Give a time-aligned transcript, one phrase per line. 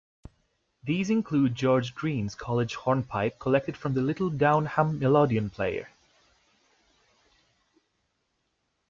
[0.83, 5.89] These include "George Green's College Hornpipe", collected from the Little Downham Melodeon player.